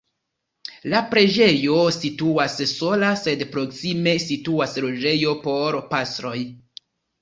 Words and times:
La 0.93 1.01
preĝejo 1.11 1.75
situas 1.99 2.57
sola 2.73 3.13
sed 3.27 3.47
proksime 3.55 4.17
situas 4.27 4.77
loĝejo 4.89 5.39
por 5.49 5.83
pastroj. 5.97 6.39